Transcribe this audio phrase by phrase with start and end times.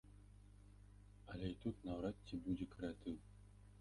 [1.33, 3.17] Але і тут наўрад ці будзе крэатыў.